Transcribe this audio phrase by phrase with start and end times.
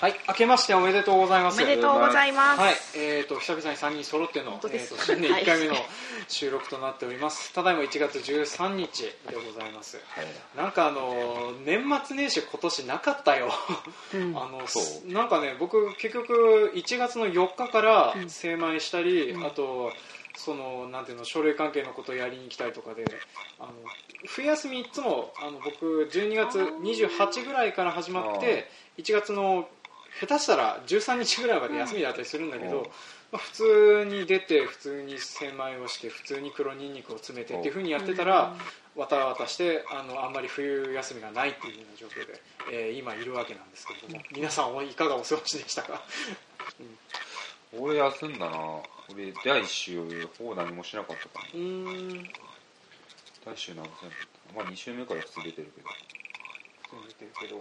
[0.00, 1.60] はい、明けましておめでとうございます。
[1.60, 2.60] おめでとうございます。
[2.60, 5.74] はい、えー、と久々に3人揃ってのえーと新年はい1回目の
[6.28, 7.52] 収録となっております。
[7.52, 9.98] ただいま1月13日でございます。
[10.56, 13.50] なんかあの年末年始今年なかったよ。
[14.14, 14.62] うんあの
[15.12, 19.90] なんかね僕結局1月の4日からうん精米したり、うんあと
[20.36, 23.04] そのなんていうの書類関係のことをやりに行きたいとかで
[23.58, 23.72] あの
[24.28, 29.68] 冬休みいつもあの僕12月28ぐらいから始まって1月の
[30.20, 32.84] 下手したら13日ぐらいまで休みだったりするんだけど、うん。
[32.84, 32.90] ま
[33.34, 37.70] あ、普通に出て普通に精米をして普通に黒ニンニクを詰めてっていう。
[37.72, 38.56] 風にやってたら、
[38.96, 42.40] わたわたしてあのあんまり冬休みがないっていうような状況で、
[42.72, 46.02] えー今いるわけなんですけれども皆さんはいかがお過ごしでしたか？
[47.78, 48.56] 俺休んだな。
[49.10, 52.30] 俺第一週ほぼ何もしなかったかなうーん。
[53.44, 54.54] 第一週何もしなかった。
[54.56, 55.88] まあ2週目から普通出てるけど
[57.14, 57.60] てるけど。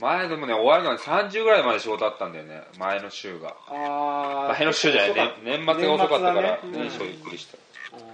[0.00, 2.62] 前でもね終わるのに30ぐらいまで仕事あったんだよね。
[2.78, 3.56] 前の週が。
[3.68, 6.88] あー前の週じゃない、ね、年末が遅かったから年末だね。
[6.88, 7.58] 年初ゆっくりした、
[7.96, 8.04] うん。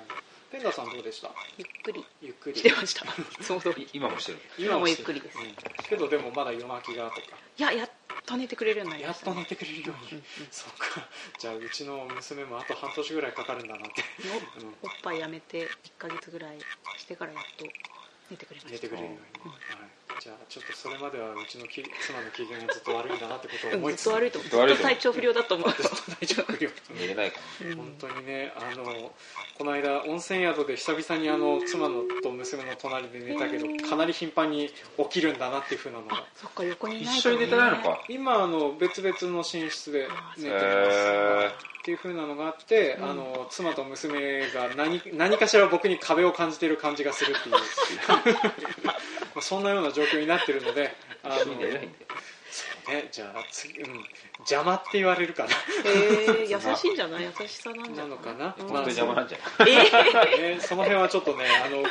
[0.51, 1.31] ペンダーさんどうでした？
[1.57, 2.05] ゆっくり。
[2.21, 2.59] ゆっくり。
[2.59, 3.05] してました。
[3.05, 3.09] い
[3.41, 3.83] つも通り。
[3.85, 4.39] い今もしてる。
[4.59, 5.39] 今もゆっくりです。
[5.39, 5.55] うん。
[5.89, 7.21] けどでもまだ夜泣きがとか。
[7.57, 7.91] いや、やっ
[8.27, 9.35] と寝てくれるようになりやっましたね。
[9.37, 11.09] と寝てくれるように、そっか。
[11.39, 14.03] じゃあうちの娘もあと半年ぐらいかかるんだなって、
[14.61, 14.69] うん。
[14.69, 16.59] おっぱいやめて1ヶ月ぐらい
[16.99, 17.65] してからやっと
[18.31, 18.97] 寝てくれましてた。
[18.97, 24.49] 寝くれるように、はい、じゃあちょっとそれまではうちのき妻の機嫌がずっと悪いんだなってことを思いつつうんずっと悪いと思う。
[24.49, 24.77] ずっと悪い
[25.47, 25.71] と思う。
[25.79, 27.65] ずっと体調不良寝れないかう。
[27.65, 29.13] ん本当にねあの
[29.57, 36.17] この間温泉宿で久々にあの妻のと娘の隣で寝たけどかなり頻繁に起きるんだなっていう風なのが。
[36.17, 38.05] あ、そっか、横にいない一緒に寝てないのか？
[38.09, 47.55] 今あの別々の寝室で寝てます、っていう風なのがあって、うんあの妻と娘が何何かしら僕に壁を感じている感じがするっていう
[49.39, 51.95] まあそんなような状況になってるのであのそうね。
[53.13, 54.03] じゃあ次、うん、
[54.39, 55.51] 邪魔って言われるかな。
[55.51, 57.23] へえ、 優しいんじゃない？
[57.23, 58.69] 優しさなんじゃなのかな、うん。
[58.69, 59.71] 本当に邪魔なんじゃない？
[60.41, 61.83] えね、 その辺はちょっとねあの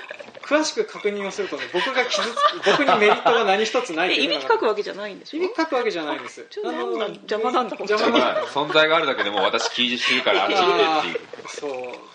[0.42, 2.36] 詳しく確認をするとね僕が傷つ
[2.66, 6.48] 僕にメリットが何一つないいびきかくわけじゃないんでしょいびきかくわけじゃないんです。
[6.50, 7.78] ちょっとなんだ邪魔なんだ。
[7.78, 8.48] 邪魔なんだ。
[8.48, 11.72] 存在があるだけでもう私気にしてるからあっち行ってっていうそう。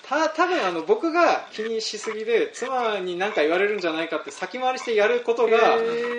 [0.09, 5.76] た多分あの僕が気にしすぎで妻に何か言われるんじゃないかって先回りしてやることが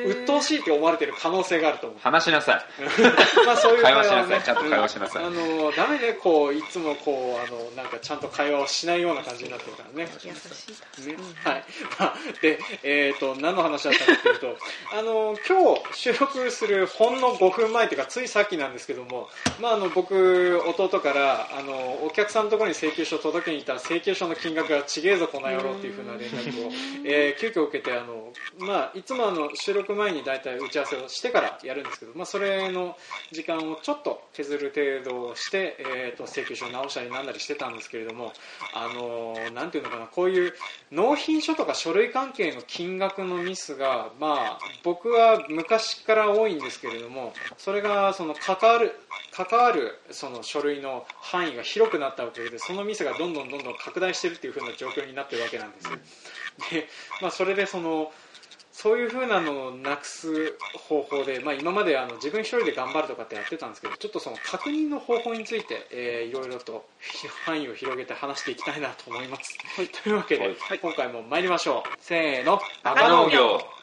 [0.08, 2.00] 鬱陶しいって思われてる可能性があると思う。
[2.00, 2.66] 話しなさい。
[3.46, 4.44] まあそういう会話しなはさい。
[4.44, 5.24] ちゃんと会話しなさい。
[5.24, 5.60] うん。
[5.60, 10.10] あのダメねこういつもこうあのなんかちゃんと会話をしないような感じになってるからね。
[10.24, 11.16] 優しいね。
[11.18, 11.64] うんはい。
[12.00, 14.58] まあ、で、えー、と何の話だったかというと
[14.98, 26.72] あの今日収録するほんの5分前というかついさっきなんですけども、まあ、あの僕、弟からあのお客さんのところに請求書を届けに行ったら請求書の金額がちげえぞ、この野郎っていうふうな連絡を、
[27.06, 32.96] えー急遽受けてあの、まあ、いつもあの収録前に大体打ち合わせをしてからやるんですけど、まあ、それの
[33.32, 38.34] 時間をちょっと削る程度をして、えー、と請求書を直したりなんだりしてたんですけれども、
[38.74, 40.54] あのなんていうのかなこういう
[40.92, 48.94] 納品書とか書類関係の金額のミスが、まあ、僕は昔から多いんですけれどもそれがその関わる
[49.36, 55.90] 関わるその書類の範囲が広くなったおかげでそのミスがどんどんどんどん拡大しているという風な状況になっているわけなんです。
[56.72, 56.88] で
[57.22, 58.12] まあ、それでその
[58.72, 60.58] そういう風なのをなくす
[60.90, 66.86] 方法で、まあ、今まであの自分一人で頑張るとかってやってたんですけどちょっとその確認の方法について、えーいろいろと
[67.46, 69.58] 範囲を広げて話していきたいなと思います。
[70.04, 70.80] というわけで、はい。
[70.80, 71.90] 今回も参りましょう。
[72.00, 72.60] せーの。
[72.84, 73.83] バカ農業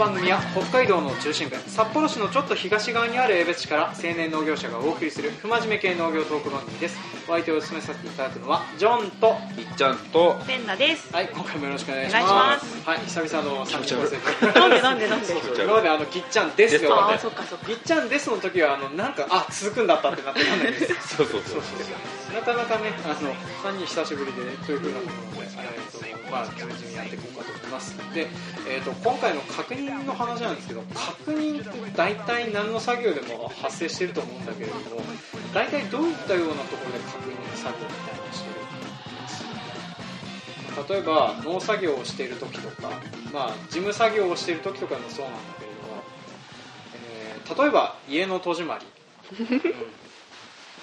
[0.00, 6.96] 番組は北海道の中心部札幌市のちょっと東側にある江別市から青年農業者がお送りする不真面目系農業トーク番組です。
[7.28, 11.12] お相手を務めさせていただくのはジョンといっちゃんとペンダです。
[11.12, 12.24] はい、今回もよろしくお願いします。
[12.24, 12.88] お願いします。
[12.88, 15.26] はい、久々の3人構成なんでなんでなんで？
[15.26, 15.64] そうそう。
[15.66, 16.98] 今まであのぎっちゃんですよ。
[16.98, 17.42] あっかそっか。
[17.66, 20.94] ぎっちゃんですの時はあのなんかあ続くんだったってなってたんだけど。
[21.04, 21.62] そうそうそう
[22.34, 23.34] なかなかね、あの
[23.70, 27.96] 3人久しぶりで、ね、というふうなことなので、えーとまあ、地道にやっていこうかと思います。
[28.14, 28.28] で、
[28.68, 35.02] えー、と今回の確認の話なんですけど、確認って大体何の作業でも発生してると思うんだけれども、
[35.52, 38.70] 大体どういったようなところで確認作業みたいなのをしてるん
[39.24, 42.90] です例えば農作業をしている時とか、
[43.32, 46.02] まあ、事務作業をしている時とかもそうなんだけれども、
[46.94, 48.86] えー例えば家の戸締まり、
[49.40, 49.60] う ん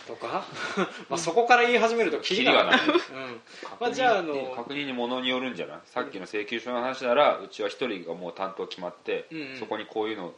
[0.08, 0.46] とか
[1.10, 3.42] まあそこから言い始めるとキリがない、うん。
[3.80, 5.80] まあ、じゃああの確認にものによるんじゃない？
[5.86, 9.58] さっきの請求書の話ならうちは一人がもう担当決まって、うんうん。
[9.60, 10.34] そこにこういうの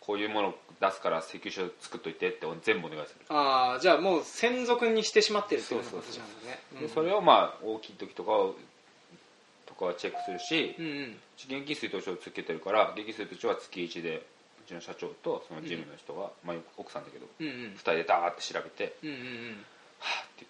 [0.00, 6.62] こういうもの出すから請求書作っといてって全部お願いする、ああじゃあもう専属にしてしまってるっていうことじゃんね。
[6.80, 8.52] でそれをまあ大きい時とかは
[9.66, 11.20] とかはチェックするし、うんうん。
[11.36, 14.22] 現金水筒帳をつけてるから現金水筒帳は月1で
[14.68, 17.52] うちの社長とその事務の人が、まあ、奥さんだけどうんうん。
[17.74, 19.64] 2人でダーって調べてうんうんうん
[19.98, 20.46] 「はぁ」って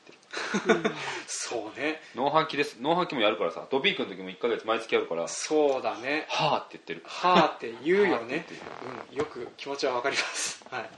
[0.67, 0.95] 言ってる。
[1.29, 2.01] そうね。
[2.17, 2.77] 農飯期です。
[2.81, 6.27] 農飯期もやるからさドピークの時も1ヶ月毎月やるから「はそうだね。
[6.31, 7.03] ぁ」って言ってる。
[7.07, 8.45] はあって言うよね。
[9.11, 10.65] うん、よく気持ちはわかります。
[10.69, 10.91] はい。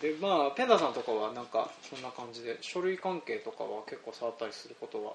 [0.00, 5.12] でまあペンダさんとかはなんかそんな感じで書類関係とかは結構触ったりすることは？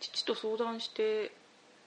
[0.00, 1.32] 父と相談して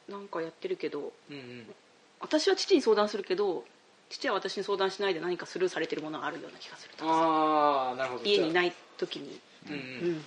[0.07, 1.75] なんかやってるけどうんうん。
[2.19, 3.65] 私は父に相談するけど
[4.13, 8.23] 父は私に相談しないで何かスルーされてるものがあるような気がするああなるほど。
[8.25, 9.81] い家にない時に、うんううん
[10.17, 10.25] ん、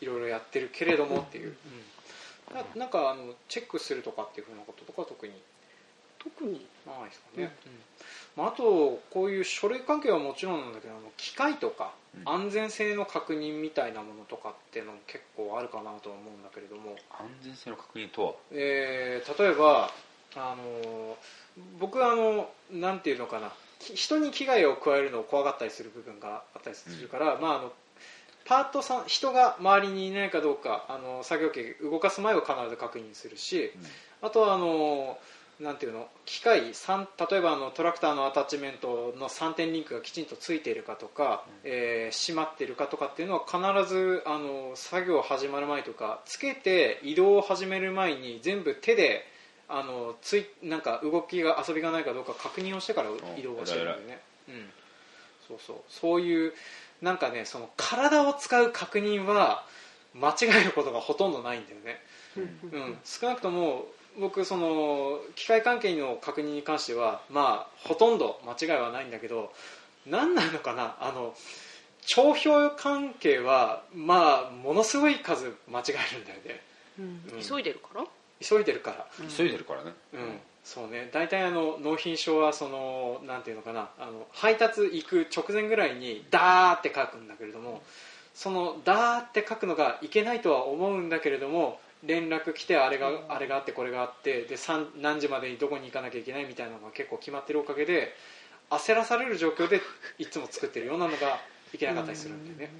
[0.00, 1.56] いろいろやってるけれどもっていう、
[2.50, 2.56] うん。
[2.56, 5.32] ななんかあのチェックするとかっていうふうなこととかは特に
[6.18, 12.28] 特にないですかね、うんまあ、あとこういう書類関係はもちろんなんだけどあの機械とかうん。
[12.28, 18.32] 安全性の確認みたいなものとかっていうのも結構あるかなとは思うんだけれども、安全性の確認とは？
[18.50, 19.92] えー例えば
[20.34, 21.16] あの
[21.78, 23.52] 僕はあのなんていうのかな。
[23.80, 27.72] き人に危害を加えるのを怖がったりする部分があったりするから、まあ、あの
[28.44, 33.72] パートさん人が周りにいないかどうかあの作業機動かす前は必ず確認するし
[34.22, 35.18] あとはあの
[35.60, 49.24] なんていうの機械三例えばあのトラクターのアタッチメントの3点リンクがきちんとついているかとか、えー閉まっているかとかっていうのは必ずあの作業始まる前とかつけて移動を始める前に全部手で
[49.70, 54.70] あのついなんか動きが遊びがないかどうか確認をしてから移動をしてるんだよね、うん、
[55.46, 55.76] そうそう。
[55.88, 56.52] そういう
[57.02, 59.64] なんかねその体を使う確認は
[60.14, 62.00] 間違えることがほとんどないんだよね、
[62.36, 62.40] う
[62.78, 63.86] ん、少なくとも
[64.18, 69.52] 僕その機械関係の確認に関してはまあほとんど間違いはないんだけど
[70.06, 71.34] 何なのかなあの
[72.06, 76.60] 帳票関係はまあものすごい数間違えるんだよね。
[76.98, 77.04] うん。
[77.36, 77.42] うん。
[77.42, 78.04] 急いでるから？
[78.40, 79.06] 急いでるから。
[79.36, 79.92] 急いでるからね。
[80.14, 81.10] うん、そうね。
[81.12, 83.90] 大体あの納品書はそのなんていうのかな。
[83.98, 87.82] あの配達行く直前ぐらいにダーって書くんだけれども
[88.34, 98.14] そのダーって書くのがいけないとは思うんだけれども連絡来てあれがあれがあってこれがあってで三何時までにどこに行かなきゃいけないみたいなのが結構決まってるおかげで
[98.70, 99.82] 焦らされる状況で
[100.18, 101.38] いつも作ってるようなのが
[101.74, 102.74] いけなかったりするんだよね。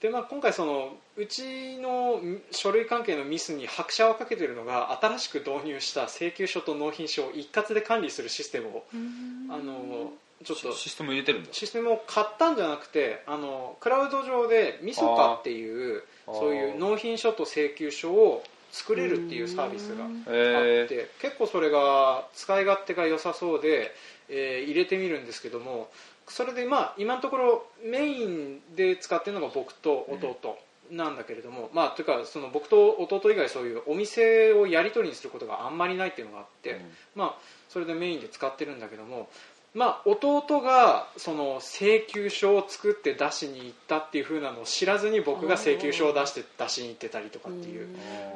[0.00, 2.20] でまあ、今回そのうちの
[2.52, 9.48] 書類関係のミスに拍車をかけているのが新しく導入した請求書と納品書を一括で管理するシステムをうん。
[9.50, 10.12] あの
[10.44, 11.48] ちょっとシステム入れてるんだ。
[11.50, 23.92] システムを買ったんじゃなくてあのクラウド上でミソカっていうそういう納品書と請求書を作れるっていうサービスがうんあえって結構それが使い勝手が良さそうで、
[24.28, 25.88] えー入れてみるんですけども
[26.30, 30.58] それでまあ今のところメインで使ってるのが僕と弟
[30.90, 36.78] なんだけれども、まあというかその僕と弟以外そういうお店をやり取りにすることがあんまりないっていうのがあって、うん。
[37.14, 37.34] まあ
[37.68, 39.28] それでメインで使ってるんだけども
[39.74, 47.86] まあ、弟がその請求書を作って出しに行ったっていう風なのを知らずに僕が請求書を出して出しに行ってたりとかっていう。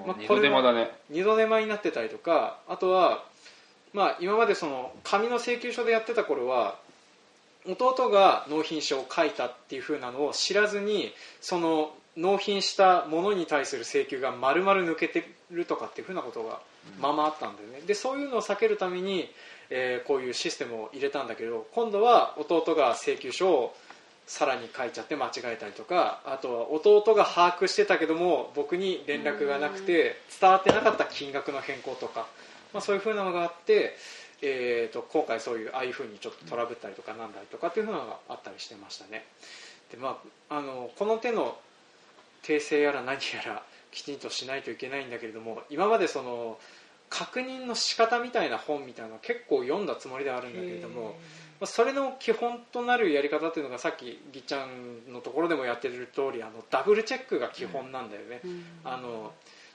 [0.06, 0.90] まあ二度手間だね。
[1.08, 3.24] 二度手間になってたりとかあとは、
[3.94, 6.76] まあ、今までその紙の請求書でやってた頃は
[7.66, 16.60] 弟が納品書を書いたっていう風なのを知らずにその納品したものに対する請求が丸々抜けてるとかっていう風なことが
[17.00, 17.80] まあまあったんだよね。
[17.86, 19.30] でそういうのを避けるために、
[19.70, 23.74] えーこういうシステムを入れたんだけど今度は弟が請求書を
[24.26, 32.26] さらに書いちゃって間違えたりとかあとは弟が把握してたけども僕に連絡がなくて伝わってなかった金額の変更とか、
[32.72, 33.96] まあ、そういう風なのがあって、
[34.42, 39.24] えー、と今回そういうああいう風にちょっとトラブったりとかなんだりとかっていうのがあったりしてましたね。
[39.90, 40.18] で、ま
[40.50, 41.56] あ、あのこの手の
[42.42, 46.58] 訂正やら何やらきちんとしないといけないんだけれども今までその
[47.08, 51.14] 確認の仕方みたいな本みたいな結構読んだつもりではあるんだけれども、
[51.60, 58.40] まあ、それの基本となるやり方っていうのがさっきぎっちゃんのところでもやってる通りあのダブルチェックが基本なんだよね、
[58.82, 59.32] あの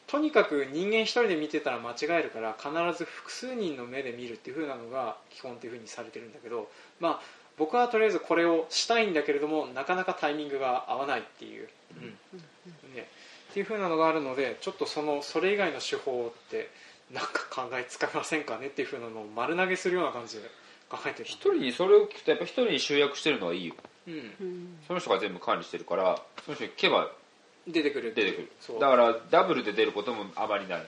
[0.08, 6.70] とにかく人間一人で見てたら間違えるから必ず複数人の目で見るっていう風なのが基本っていう風にされてるんだけど、
[7.02, 7.20] まあ、
[7.58, 12.06] 僕はとりあえずこれをしたいんだけれどもなかなかタイミングが合わないっていう、うん。
[12.96, 13.08] ね、
[13.52, 16.70] っていう風なのがあるのでちょっとそのそれ以外の手法って
[17.12, 20.44] なんか考えつかませんかねっていう風なのを丸投げするような感じで
[20.90, 21.26] 考えてる。
[21.26, 23.76] 一人にそれを聞くとやっぱ一人に集約してるのはいいよ。
[24.08, 24.14] うん。
[24.14, 24.78] うん。
[24.88, 27.10] その人が全部管理してるからその人に聞けば
[27.68, 28.14] 出てくる。
[28.14, 28.52] 出てくる。
[28.60, 28.80] そう。
[28.80, 30.82] だからダブルで出ることもあまりない。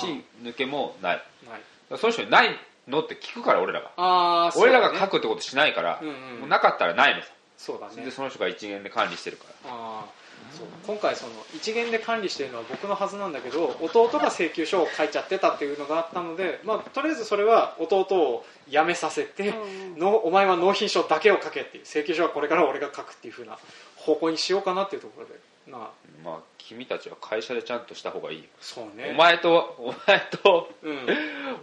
[0.00, 1.22] し抜けもない。
[1.48, 1.60] ない。
[1.90, 2.50] らその人にない
[2.86, 3.92] のって聞くから俺らが。
[3.96, 7.28] あー俺らが書くってことしないから、うんうんもうなかったらないのさ。
[7.56, 8.04] そうだね。
[8.04, 9.70] でその人が一元で管理してるから。
[9.70, 10.18] あー
[10.56, 23.58] そう今回その一元で管理してるのは僕のはずなんだけど弟が請求書を書いちゃってたっていうのがあったので、まあ、とりあえずそれは弟を辞めさせて、うんのお前は納品書だけを書けっていう請求書はこれから俺が書くっていう風な
[23.96, 25.34] 方向にしようかなっていうところで。
[25.66, 25.90] なあ
[26.24, 29.12] まあ君たちは会社でちゃんとした方がいいよ、そうね。
[29.14, 31.06] お前とお前とうん、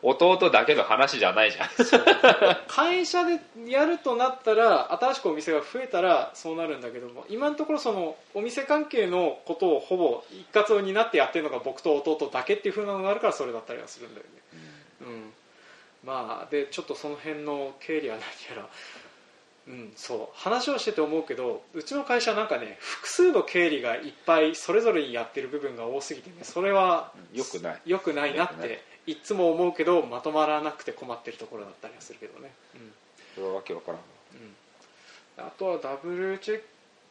[0.02, 1.70] 弟だけの話じゃないじゃん。
[2.68, 14.32] 会社でやるとなったら新しくお店が増えたらそうなるんだけども今のところそのお店関係のことをほぼ一括を担ってやってるのが僕と弟だけっていう風なのがあるからそれだったりはするんだよね。
[15.02, 15.34] うん。
[16.06, 18.18] まあでちょっとその辺の経理は
[18.50, 18.70] 何やら
[19.68, 20.30] うんそう。
[20.34, 27.82] 話をしてて思うけどうちの会社なんかね複数の経理がいっぱいそれぞれにやってる部分が多すぎてねそれはよくない。
[27.86, 29.16] 良くないなってい。
[29.16, 32.94] つも思うけどまとまらなくて困ってるところだったりはするけどね、うん。
[33.36, 34.02] それはわけわからん。
[35.38, 36.62] あとはダブルチェッ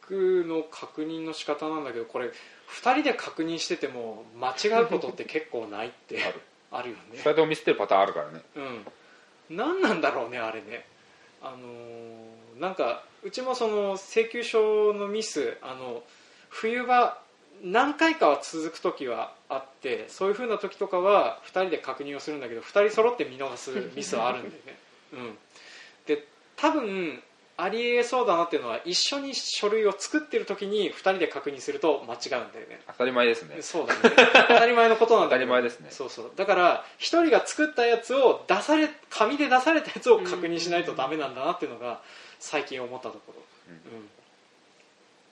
[0.01, 2.31] クの確認の仕方なんだけどこれ2
[2.93, 6.41] 人で確認してても間違うことって結構ないってある。
[6.71, 7.01] あるよね。
[7.13, 8.41] 二人とも見捨てるパターンあるからね。
[8.55, 9.55] うん。
[9.57, 10.85] 何なんだろうねあれね。
[11.41, 16.03] あのーなんかうちもその請求書のミスあの
[16.49, 17.17] 冬場
[17.63, 24.77] 何回かは続く時はあってそういうふうな時とかは2人で確認をするんだけど2人揃って見逃すミスはあるんだよね、
[25.13, 25.37] うん、
[26.05, 27.21] で多分
[27.57, 32.81] ありえそうだなっていうのは一緒に書類を作ってる時に2人で確認すると間違うんだよね。
[32.87, 33.61] 当たり前ですね。
[33.61, 33.99] そうだね。
[34.49, 35.87] 当たり前のことなんだ当たり前ですね。
[35.89, 36.31] そうそう。
[36.35, 42.01] だから一人が作ったやつを出され紙で出されたやつを確認しないとダメなんだなっていうのが
[42.39, 43.33] 最近思ったところ、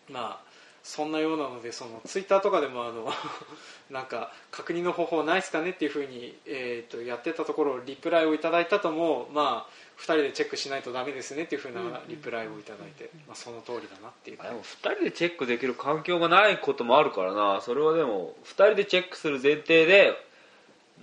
[0.09, 0.13] うん。
[0.13, 0.52] まあ
[0.83, 3.11] そんなようなのでそのツイッターとかでもあの
[3.89, 17.61] なんか確認の方法ないですかねっていうふうに、えー、とやってたところリプライをいただいたともまあ2人でチェックしないとダメですねっていうふうなリプライをいただいて、まあ、その通りだなっていうでも2人でチェックできる環境がないこともあるからな。
[17.61, 20.21] それはでも2人でチェックする前提で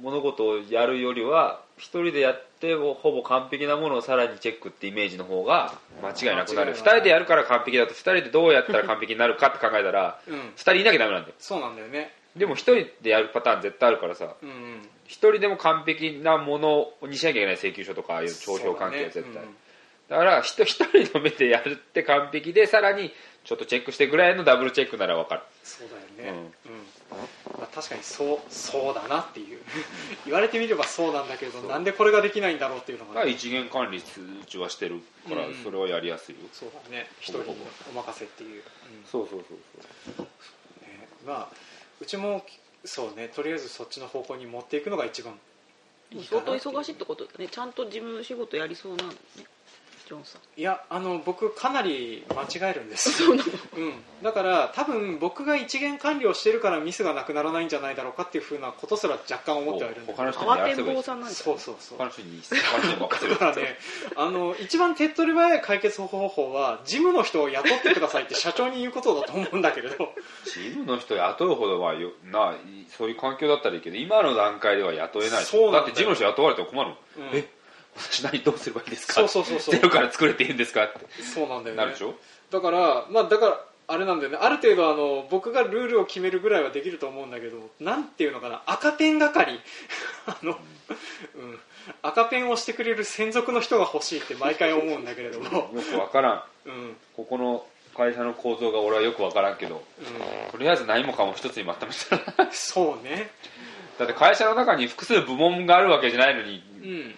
[0.00, 6.75] 物事をやるよりは1人でやってほぼ完璧なものをさらにチェックってイメージの方が間違いなくなる。
[6.75, 6.99] 2間違いない。
[6.99, 10.34] 人でやるから完璧だと2人でどうやったら完璧になるかって考えたらうん。
[10.34, 11.34] 2人いなきゃダメなんだよ。
[11.38, 12.14] そうなんだよね。
[12.37, 14.49] でも1人でやるパターン絶対あるからさうん。
[14.49, 19.34] うん1人でも完璧なものにしなきゃいけない請求書とかああいう帳票関係は絶対。
[19.34, 19.46] だね。
[20.08, 23.12] だから人一人の目でやるって完璧でさらに
[23.44, 25.42] ちょっとチェックしてぐらいのダブルチェックなら分かる。
[25.64, 26.72] そうだよね、うん
[27.59, 29.61] まあ、確かにそうそうだなっていう。
[30.25, 35.55] 言われてみればそうなんだけどなんでこれができないんだろうっていうのが、が一元管理通知はしてるからうん。
[35.62, 37.09] それはやりやすいよ、そうだね。
[37.21, 37.57] 一人に
[37.90, 39.07] お任せっていう、うん。
[39.11, 39.59] そうそうそう
[40.17, 40.26] そう。
[40.83, 41.09] ね。
[41.26, 41.57] まあ
[42.00, 42.45] うちも
[42.85, 43.29] そうね。
[43.29, 45.38] とりあえずそっちの方向に持っていくのが一番
[46.12, 47.49] いいか相当忙しいってことだね。
[47.49, 49.17] ちゃんと事務仕事やりそうなのね
[50.11, 50.61] ジョンさん。
[50.61, 53.12] いやあの僕かなり間違えるんです。
[53.12, 53.50] そうなの。
[53.76, 53.93] うん、
[54.25, 60.17] だから多分僕が一元管理をしてるからミスがなくならないんじゃないだろうかっていうふうなことすら若干思ってはいるんだけど。
[60.17, 61.99] 他の人にや慌てん坊さんなんじゃそうそうそう。
[61.99, 63.62] 他の人に他の人に任せるだからね
[64.17, 70.12] あの一番手っ取り早い解決方法は事務の人を雇ってくださいって社長に言うことだと思うんだけれど。
[70.45, 75.85] チームの人雇うほどはよないそういう環境だったらいいけど今の段階では雇えないそうだよ。
[75.85, 76.99] って事務の人雇われても困るもん、
[77.31, 77.38] うん。
[77.38, 77.60] え
[78.00, 79.14] 私何どうすればいいですか？
[79.14, 79.75] そうそうそうそう。
[79.75, 80.85] ゼロから作れていいんですか？
[80.85, 81.00] って。
[81.23, 81.83] そうなんだよね。
[81.83, 82.14] なるでしょ？
[82.50, 84.38] だからまあだからあれなんだよね。
[84.40, 88.62] ある程度あの僕がルールを決めるぐらいはできると思うんだけどなんていうのかな？
[88.66, 89.59] 赤ペン係。
[90.26, 91.59] あの、うん、
[92.02, 96.42] 赤ペンをしてくれる専属の人が欲しいって毎回思うんだけれども、よくわからん。
[96.66, 96.97] うん。
[97.16, 97.66] ここの
[97.97, 99.83] 会社の構造が俺はよくわからんけど
[100.52, 102.45] とりあえず何もかも一つにまとめたら。
[102.47, 103.30] うん、そうね、
[103.99, 107.14] だって会社の中に複数部門があるわけじゃないのにうん、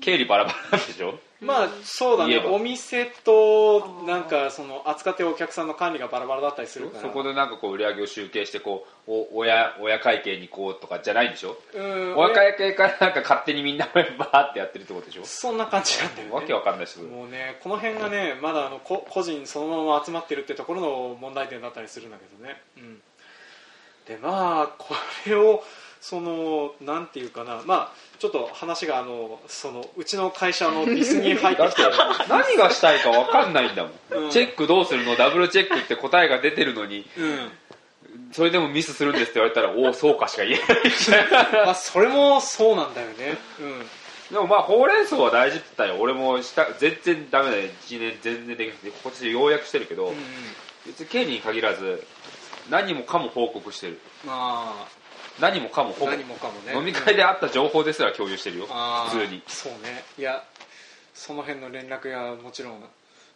[0.00, 1.18] 経理バラバラでしょ？
[1.40, 2.38] まあそうだね。
[2.38, 7.02] お店となんかその扱ってるお客さんの管理がバラバラだったりするから。
[7.02, 11.56] そこでなんかこう売り上げを集計してこうお親親会計にこうとかじゃないんでしょ？
[11.74, 12.16] うん。
[12.16, 15.24] 親会計からなんか勝手にみんなバーってやってるってことでしょ？
[15.24, 16.34] そんな感じなんだよね。
[16.34, 23.00] わけわかんないですもうねこの辺がねまだあのこ個人そのまま集まってるってところの問題点だったりするんだけどね、うん、
[24.06, 24.92] でまあこ
[25.24, 25.62] れを
[26.00, 27.62] そのなんていうかな。
[27.66, 31.82] まあちょっと話があのそのうちの会社の ビスに入ってきて
[32.28, 33.90] 何がしたいかわかんないんだも
[34.20, 34.30] ん、うん。
[34.30, 35.16] チェックどうするの？
[35.16, 37.06] ダブルチェックって答えが出てるのに。
[37.16, 37.52] うん。
[38.32, 43.78] それでもミスするんですって言われたらおおそうかしか言えないまあそれもそうなんだよね、うん、
[44.30, 46.00] でもまあほうれん草は大事って言ったよ。
[46.00, 47.68] 俺もした全然ダメだよ。
[47.86, 50.16] 1年全然できなくて今年ようやくしてるけど、うんうん。
[50.86, 52.04] 別にケニーに限らず
[52.68, 54.00] 何もかも報告してる。
[54.24, 54.86] ま
[55.40, 56.10] 何もかもあほぼ。
[56.10, 56.74] 何もかもね。
[56.76, 58.66] 飲み会であった情報ですら共有してるよ。
[58.70, 59.42] あー普通に。
[59.46, 60.04] そうね。
[60.18, 60.44] いや
[61.14, 62.84] その辺の連絡やもちろん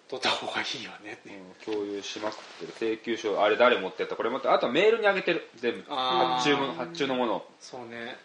[0.08, 1.70] 取った方がいいよねう。
[1.70, 2.96] ん共有しまくってる。
[2.96, 4.16] 請求書あれ誰持ってった？
[4.16, 5.48] これ持ってあとはメールにあげてる。
[5.56, 5.84] 全部。
[5.88, 6.34] あー。
[6.36, 7.46] 発注も発注のものを。
[7.60, 8.16] そうね。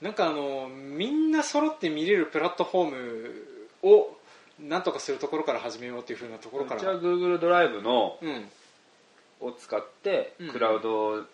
[0.00, 3.44] なんかあのみんな揃って見れるプラットフォーム
[3.82, 4.16] を
[4.58, 6.80] なんとかするところから始めようっていうふうなところから。
[6.80, 8.48] うちは Google ドライブのうん。
[9.40, 10.48] を使ってうん。
[10.50, 11.24] クラウド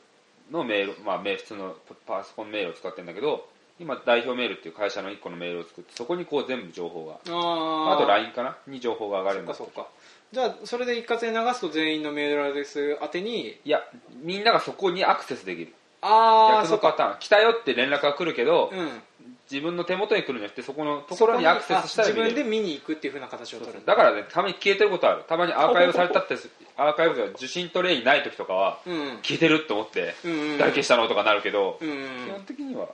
[0.50, 1.74] のメール、まあ、普通の
[2.06, 3.48] パソコンメールを使ってるんだけど
[3.78, 8.56] 今代表メールっていう会社の1個のメールを作ってそこにこう全部情報がああと LINE かな？
[8.66, 9.54] に情報が上がるんだ。
[9.54, 9.90] そっかそっか。
[10.32, 13.80] じゃあそれで一括で流すと全員のメールアドレス宛てにいや
[14.22, 15.74] みんながそこにアクセスできる。
[16.00, 17.18] ああ逆のパターン。
[17.20, 19.02] 来たよって連絡が来るけど、うん
[19.50, 23.82] 自分の手元に来るんじゃなくてそこのところにアクセスしたら自分で見に行くっていうふうな形を取る。
[23.86, 25.22] だからねたまに消えてることある。
[25.28, 26.36] たまにアーカイブされたって
[26.76, 29.16] アーカイブが受信トレイにない時とかはうんうん。
[29.22, 30.58] 消えてるって思ってうんうん。
[30.58, 31.96] 誰消したのとかなるけど、うんうん。
[32.26, 32.88] 基本的には。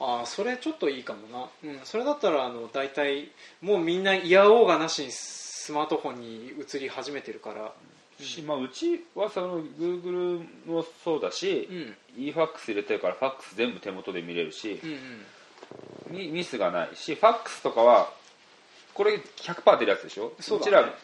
[0.00, 7.72] ああそれちょっといいかもな、うん、それだったらあの大体もうみんな嫌おうがなしにスマートフォンに移り始めてるから。
[8.20, 11.96] しまあ、うちはその Google もそうだしう、ん。
[12.16, 14.98] eFAX 入れてるからファックス全部手元で見れるしうんうん
[16.10, 18.10] ミミスがないしファックスとかは
[18.94, 20.32] これ100%出るやつでしょ？
[20.40, 20.70] そうだね。
[20.70, 20.94] ちら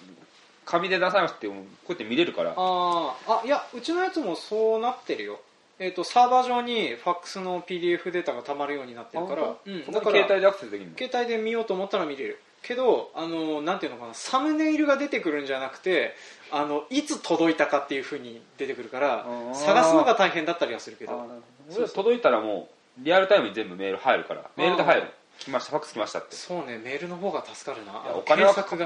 [0.64, 2.54] 紙で出さなくてもこうやって見れるから。
[2.56, 5.40] あーあいやうちのやつもそうなってるよ。
[5.78, 10.96] えっ、とサーバー上にファックスの PDF データが溜まるようになってるから、うん、そだから携帯でアクセスできるの？
[10.96, 12.40] 携帯で見ようと思ったら見れる。
[12.62, 16.14] けどあのなんていうのかなサムネイルが出てくるんじゃなくて
[16.50, 21.12] あのいつ届いたかっていうふうに出てくるから探すのが大変だったりはするけど。
[21.12, 21.74] あなるほど。
[21.74, 24.48] 俺は届いたらもうリアルタイムに全部メール入るから。
[24.56, 25.08] メールで入る
[25.40, 26.34] 来ましたファックス来ましたって。
[26.34, 27.92] いそうねメールの方が助かるな。
[28.14, 28.82] お金はかかって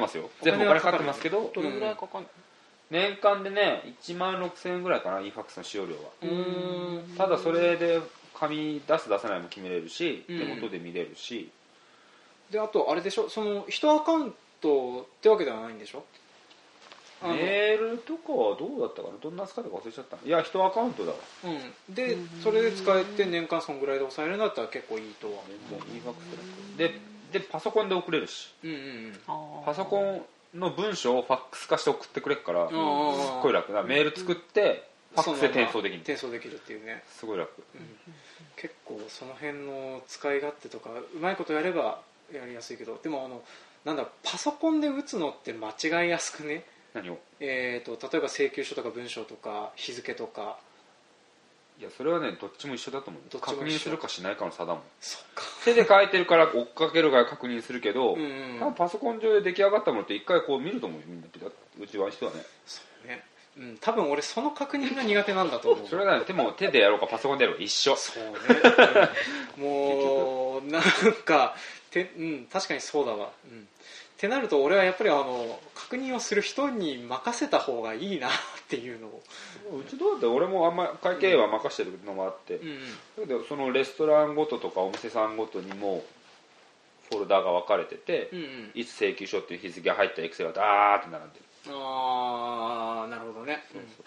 [0.00, 0.30] ますよ。
[0.42, 2.30] 全部お金かかってますけどどれぐらいかかんない、
[2.90, 6.00] 年間でね1万6000円ぐらいかな eFAX の使用料は。
[6.22, 7.16] うーん。
[7.16, 8.00] ただそれで
[8.38, 10.38] 紙出す出さないも決めれるしうん。
[10.38, 11.50] 手元で見れるし、
[12.50, 13.28] であとあれでしょ？
[13.28, 16.04] その一アカウントってわけではないんでしょ？
[17.28, 19.14] メールとかはどうだったかな？
[19.20, 20.16] どんな使い方か忘れちゃった。
[20.24, 21.18] いや一アカウントだわ。
[21.44, 25.34] うん、でそれで使えて年間そんぐらいで抑えるんだったら結構いいとは
[25.70, 27.00] 全然 eFAX だで
[27.32, 28.52] でパソコンで送れるし。
[28.64, 29.18] うんうんうん。
[29.26, 29.64] あー。
[29.64, 30.22] パソコン
[30.58, 36.00] の文章をファックス化して送ってくれるからすっあごい楽だメール作ってファックスで転送できる。
[36.00, 37.02] 転送できるっていうね。
[37.08, 37.50] すごい楽。
[38.56, 42.00] 結構その辺の使い勝手とかうまいことやれば
[42.32, 43.42] やりやすいけどでもあの
[43.84, 45.70] なんだパソコンで打つのって間
[46.02, 46.64] 違いやすくね？
[46.94, 47.18] 何を？
[47.40, 50.58] えー、と例えば請求書とか文章とか日付とか。
[51.80, 53.40] いやそれはねどっちも一緒だと思う。
[53.40, 54.82] 確認するかしないかの差だもん。
[55.00, 55.42] そっか。
[55.64, 62.42] 手で書いてるから追っかけるから確認するけど、うんうん多分パソコン上で出来上がったものって一回こう見ると思うよみんなうちは人はね。
[62.66, 63.24] そうね、
[63.56, 65.88] うん、多分俺その確認が苦手なんだと思う。
[65.88, 67.96] それはね手も手でやろうかパソコンでやろうか一緒。
[67.96, 68.30] そうね、
[69.56, 69.64] うん。
[69.64, 70.82] もう なん
[71.24, 71.56] か
[71.92, 73.68] て、うん、確かにそうだわ、うん、
[74.22, 78.30] ってなると俺はやっぱりあの確認をする人に任せた方がいいなっ
[78.68, 79.20] ていうのを、
[79.80, 82.78] うちどうだって俺もあんま会計は任してるのもあって、うん
[83.18, 86.04] だけどそのレストランごととかお店さんごとにも
[87.10, 93.58] フォルダが分かれてて、うんうん、いつ請求書っていう日付が入ったエクセルがダーって並んでる、ああなるほどね、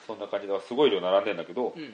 [0.08, 0.19] そん。
[0.21, 1.84] な感じですごい量並んでんだけど、うん。
[1.84, 1.93] うん、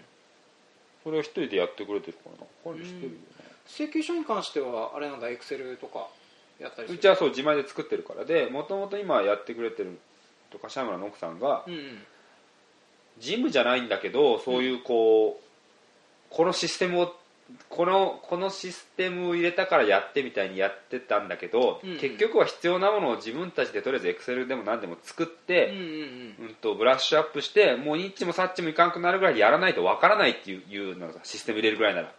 [1.03, 2.29] それを一人でやってくれてるか
[2.65, 2.75] らな。
[2.75, 3.17] 管理してるよね、
[3.65, 6.05] 請求書に関してはあれなんだエクセルとか
[6.61, 9.97] やったりうちはそう自前で作ってるからでもともと今やってくれてる
[10.51, 11.79] と柏村の奥さんがうんうん。
[13.19, 17.15] ジムじゃないんだけどそういうこうこのシステムを
[17.69, 26.47] このこのシステムを入れたからやってみたいにやってたんだけど、うん結局は必要なものを自分たちでとりあえずエクセルでも何でも作っうんて、うんうん。
[26.47, 32.11] うんとブラッシュアップしてもうニッチもサッチもいかんくなるぐらいやらないとわからないっていうのがシステム入れるぐらいなら。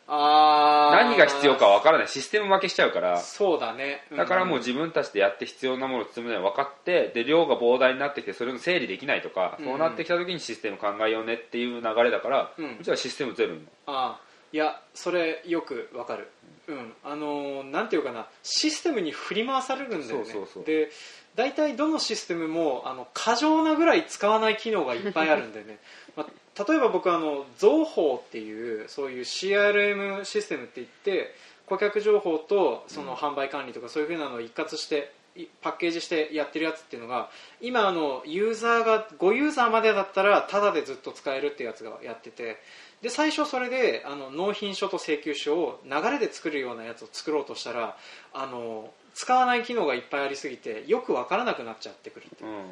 [0.92, 2.08] 何が必要かわからない。
[2.08, 3.18] システム負けしちゃうから。
[3.18, 4.02] そうだね。
[4.16, 12.78] だからもう自分たちでやって必要なものを積むのは分かってで量が膨大になってきてそれの整理できないとか、うんそうなってきた時にシステム考えようねっていう流れだから、うん。
[12.80, 16.28] うちはシステムゼロにああいやそれよくわかる。
[16.68, 16.92] うん。
[17.04, 20.08] あのーなんていうかなシステムに振り回されるんだよね。
[20.08, 20.64] そうそうそう。
[20.64, 20.90] で
[21.34, 25.78] 大体どのシステムもあの過剰なぐらい使わない機能がいっぱいあるんだよね、
[26.14, 31.34] まあ、例えば僕あの造法っていうそういう CRM システムって言って
[31.66, 37.30] 顧客情報とその販売管理とかそういうふうなのを一括していパッケージしてやってるやつっていうのが
[37.62, 42.60] 今あのユーザーが5ユーザーまでだったらタダでずっと使えるっていうやつがやってて
[43.02, 47.96] で最初それであの納品書と請求書を流れで作るようなやつを作ろうとしたら
[48.32, 52.50] あの使わない機能がいっぱいありすぎてよく分からなくなっちゃってくるっていう。
[52.50, 52.56] うん。
[52.56, 52.64] うん、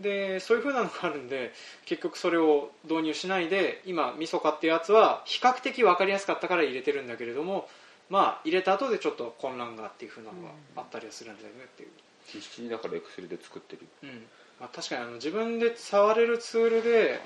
[0.00, 1.52] でそういう風なのがあるんで
[1.86, 7.66] 結局それを導入しないで今みそかっていうやつは比較的分かりやすかったから入れてるんだけれども
[8.10, 11.88] まあ入れた後でちょっと混乱がっていう風なのがあったりはするんだよねっていう、
[12.26, 13.86] 必死にだからエクセルで作ってる。
[14.02, 14.26] うん
[14.60, 17.20] まあ、確かにあの自分で触れるツールで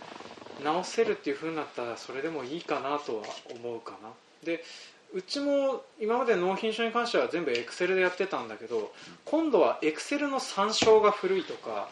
[0.62, 4.10] 直せるっていう風になったらそれでもいいかなとは思うかな。
[4.44, 4.62] で
[5.12, 8.92] うちも今まで納品書に関しては全部エクセルでやってたんだけど
[9.24, 11.88] 今度はエクセルの参照が古いとか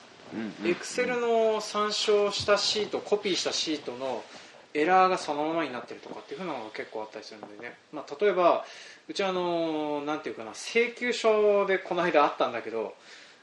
[0.65, 4.25] エクセルの参照したシートコピーしたシートの
[4.75, 8.65] エラーがそのままになってるとかっていうふうなのが結構あったりするのでね、まあ、例えば
[9.09, 12.95] うちはあのなんていうかな請求書でこの間あったんだけど、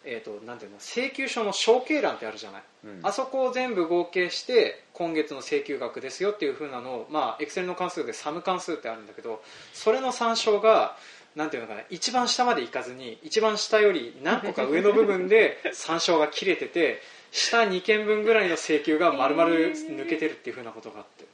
[0.06, 3.00] えー、となんていうの請求書の承継欄ってあるじゃない、うん。
[3.04, 9.42] あそこを全部合計して今月の請求額ですよっていうふうなのをまあエクセルの関数でサム関数ってあるんだけど
[9.74, 10.96] それの参照が
[11.36, 21.26] なんていうのかな一番下までいかずに一番下より何個か上の部分で参照が切れてて下2件分ぐらいの請求が丸々抜けてるっていうふうなことがあって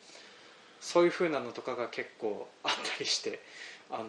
[0.82, 3.39] そういうふうなのとかが結構あったりして
[3.89, 4.06] あの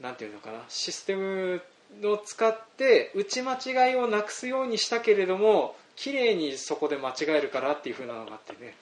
[0.00, 1.62] なんていうのかなシステム
[2.02, 8.74] を使って打ち間違いをなくすようにしたけれども綺麗にそこで間違えるからっていうふうなのがあってね、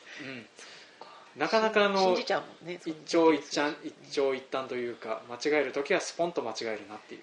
[1.37, 7.20] うん、なかなかあの信じちゃうもんね一長一短一長一短というか間違える時はスポンと間違えるなっていう、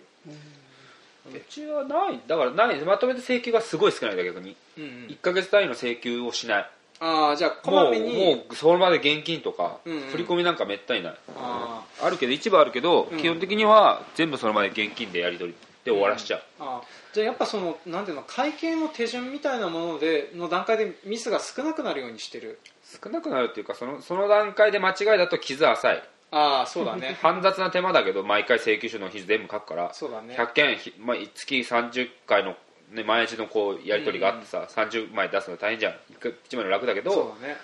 [1.35, 2.19] うちはない。
[2.27, 4.55] だからないまとめて請求がすごい少ないんだ逆に。
[4.77, 4.89] うんうん。
[5.09, 6.69] 1か月単位の請求をしない。
[7.01, 8.13] ああじゃあこまめに。
[8.13, 10.01] もうその場で現金とかうんうん。
[10.09, 11.15] 振り込みなんかめったにない。
[11.37, 13.19] ああるけど一部あるけどうん。
[13.19, 15.57] 基本的には全部その場で現金でやり取り
[15.89, 16.41] で終わらしちゃう。
[16.59, 16.81] あ
[17.13, 22.59] じゃあやっぱそのなんていうの会計の手順みたいなものでの段階でミスが少なくなるようにしてる。
[23.03, 27.17] 少なくなるっていうかそのその段階で間違いだと傷浅いああそうだね。
[27.21, 29.93] 煩雑な手間だけど毎回請求書の日全部書くから。
[29.93, 30.35] そうだね。
[30.35, 32.55] 100件、ひまあ、月30回の、
[32.91, 35.93] ね、毎日のこうやり取りがあってさ、30枚出すの大変じゃん。
[36.19, 37.57] 1, 枚の楽だけそうどだね。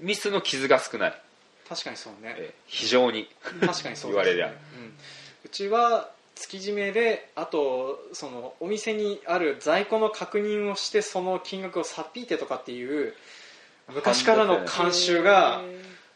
[0.00, 1.22] ミスの傷が少ない、
[1.68, 2.34] 確かにそうね。
[2.38, 3.28] え非常に。
[3.60, 4.48] 確かにそう言われりゃ。
[4.48, 4.52] うん、
[5.44, 13.14] うちは月締めであとそのお店にある在庫の確認をしてその金額をさっぴいてとかっていう
[13.94, 15.60] 昔からの慣習が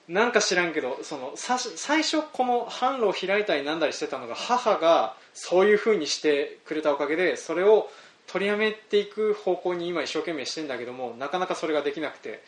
[0.09, 7.89] なんか知らんけどその最初この販路を開いたりなんだりしてたのが母がそういう風にしてくれたおかげでそれを
[8.27, 12.43] 取りやめていく方向に今一生懸命してんだけどもなかなかそれができなくて、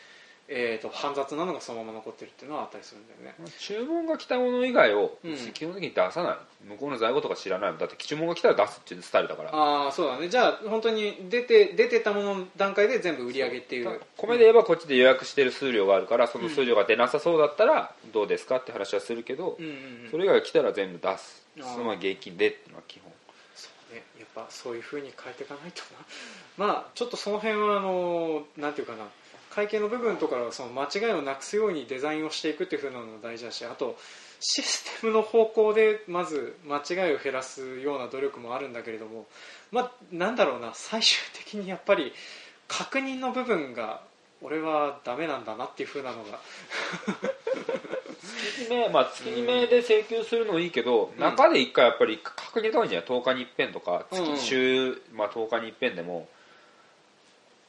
[0.49, 3.53] えー、と煩雑なのがそのまま残ってるっていうのはあったりするんだよね。
[3.59, 5.37] 注文が来たもの以外をうん。
[5.53, 6.37] 基本的に出さない。
[6.69, 7.71] 向こうの在庫とか知らない。
[7.71, 9.51] もんだって注文が来たら出すっていうスタイルだから。
[9.53, 10.29] ああそうだね。
[10.29, 14.01] じゃあ本当に出て出てたものの段階で全部売り上げっていう。
[14.17, 19.75] 米で言えばこっちで予約してる数量があるからその数量が出なさそうだったらどうですかって話はするけど、うんうんう
[20.09, 20.11] ん。
[20.13, 21.45] それ以外が来たら全部出す。
[21.59, 23.13] そのまま現金でっていうのは基本。
[23.57, 24.05] そうね。
[24.19, 26.07] やっぱそういう風に変えていかないとな。
[26.57, 29.09] まあちょっとその辺はあのなんていうかな
[29.57, 33.97] 会計の部分とかはその間違いをなくすようにデザインをしていくっていう風なのが大事だしあと
[34.39, 39.25] システムの方向でまず間違いを減らすような努力もあるんだけれども
[39.73, 42.13] まあなんだろうな最終的にやっぱり
[42.69, 44.03] 確認の部分が
[44.43, 46.39] 俺はダメなんだなっていう風なのが。
[48.21, 51.21] 月決めまあ月決めで請求するのいいけど、うん。
[51.21, 54.37] 中で一回やっぱり確認した方がいいんじゃない10日に一遍とかうんうん。
[54.37, 56.29] 月週、まあ、10日に一遍でも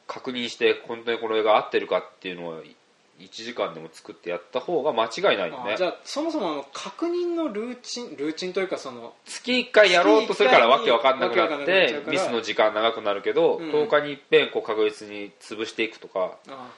[0.08, 2.62] 確認して本当にこれが合ってるかっていうのを
[3.20, 5.74] 1時間でも作ってやった方が間違いないよね。
[5.74, 13.70] あじゃあそもそもあの確認のルーチンルーチンというかその月1回やろうとするからわけわかんなくなってミスの時間長くなるけど、うん。
[13.70, 16.38] 10日に一遍こう確実に潰していくとか。
[16.48, 16.68] あ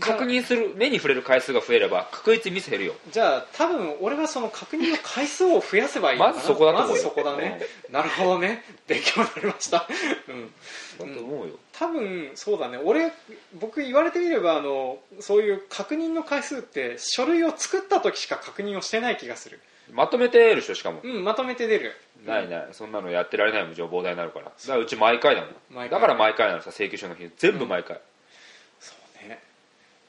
[0.00, 0.72] 確認する。
[0.76, 2.94] 目に触れる回数が増えれば確実にミス減るよ。
[3.10, 6.92] じゃあ多分俺はその確認の回数を増やせばいいまずそこだと思うよ。
[6.92, 8.64] まずそこだね、なるほどね。
[8.86, 9.86] 勉強になりました、
[10.28, 12.78] うん、だと思うよ、多分そうだね。
[12.78, 13.12] 俺
[13.60, 19.60] 僕言われてみればあのそういう確認の回数って書類を作った時しか確認をしてない気がする。
[19.92, 21.92] まとめてる人しかも、うんまとめて出る。
[22.24, 22.68] ないない。
[22.72, 24.44] そんなのやってられないもん情報題になるから。
[24.44, 25.90] だからうち毎回だもん。
[25.90, 27.28] だから毎回なのさ請求書の日。
[27.36, 28.02] 全部毎回、そうね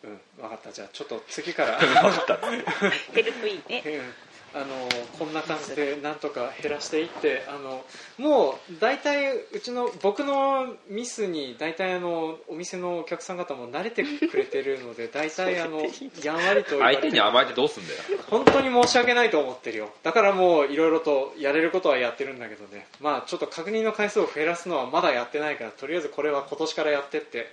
[0.03, 0.71] うん分かった。
[0.71, 1.79] じゃあちょっと次から。
[1.79, 3.83] 減るといいね。
[3.85, 4.33] うん。
[4.55, 4.65] あの
[5.17, 7.83] こんな感じでなんとか減らしていってあの
[8.19, 15.81] もう大体うちの僕のミスに大体あのお店のお客さん方も慣れてくれてるので大体あの
[16.23, 17.99] やんわりと相手に甘えてどうすんだよ。
[18.29, 19.89] 本当に申し訳ないと思ってるよ。
[20.03, 22.85] だからもういろいろとやれることはやってるんだけどね。
[22.99, 27.51] まあちょっと確認の回数を減らすのはまだやってないからとりあえずこれは今年からやってって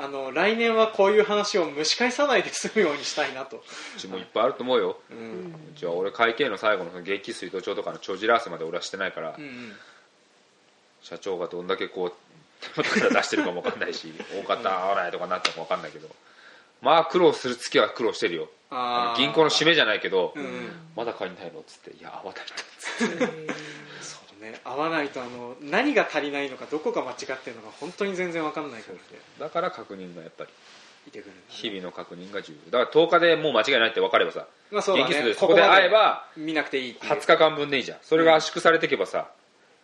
[0.00, 3.60] あの来年はこういう話を蒸し返さないで済むようにしたいなと、う
[3.98, 5.00] ちもいっぱいあると思うよ。
[5.10, 5.54] ううん。
[5.74, 9.72] うちは俺会計の最後のその現金水道帳とかの帳尻合わせまで俺はしてないから、うんうん。
[11.02, 12.12] 社長がどんだけこう
[12.60, 14.12] 手元から出してるかも分かんないし
[14.46, 16.08] 大方合わないとかなったかも分かんないけど。
[16.80, 18.48] まあ苦労する月は苦労してるよ。
[19.16, 20.70] 銀行の締めじゃないけど、うんうん。
[20.94, 22.52] まだ借りないのっつっていや合わないと
[22.98, 23.28] そう
[24.38, 29.00] ね合わないとあの何が足りないのかどこが間違ってるのか本当に全然わかんないからね。
[29.38, 30.50] だから確認がやっぱり。
[31.06, 31.36] いてくるね。
[31.48, 32.70] 日々の確認が重要。
[32.70, 35.14] だから10日でもう間違いないって分かればさまあそうだね。
[35.14, 37.12] 数でそこで会えば見なくていいっていう。
[37.12, 37.98] 20日間分でいいじゃん。
[38.02, 39.28] それが圧縮されていけばさ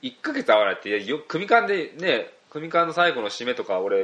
[0.02, 4.02] 1ヶ月合わないってよ組間でね組間の最後の締めとか俺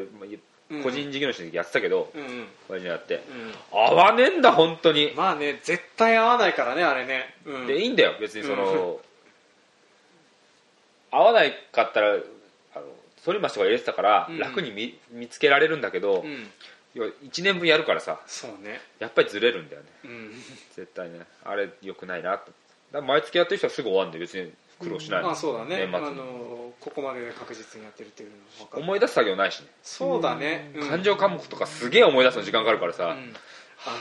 [0.71, 0.83] うん。
[0.85, 2.47] 個人事業主でやってたけど、うんうん。
[2.69, 3.25] これにやって。
[3.73, 3.77] うん。
[3.77, 8.15] 合わねえんだ本当に、まあね絶対合わないからねあれね、うん、でいいんだよ。
[8.21, 9.10] 別にその、うん
[11.11, 12.15] 合わないかったら
[12.75, 12.85] あの
[13.25, 14.39] 反町とか入れてたからうん。
[14.39, 16.49] 楽に見,、見つけられるんだけど、うん。
[16.95, 18.21] 要は1年分やるからさ。
[18.27, 18.81] そうね。
[18.99, 19.89] やっぱりずれるんだよね。
[20.05, 20.33] うん。
[20.75, 21.21] 絶対ね。
[21.45, 22.47] あれ良くないなと。
[22.47, 22.53] だか
[22.93, 25.77] ら毎月やってる人はすぐ終わるんで別に苦労しないの、まあそうだね。
[25.77, 26.17] あ年末に。
[26.17, 30.89] のここまで確実にやってるっていうのは分かる思い出す作業ないしね、そうだね、うん。
[30.89, 33.11] 感情科目とかすげえ思い出すの時間かかるからさ、うん。
[33.11, 33.97] あ